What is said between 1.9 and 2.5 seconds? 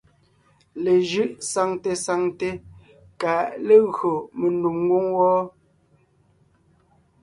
saŋte